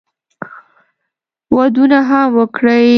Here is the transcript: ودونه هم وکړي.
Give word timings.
ودونه 1.55 1.99
هم 2.09 2.27
وکړي. 2.39 2.85